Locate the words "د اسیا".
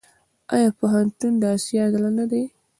1.41-1.83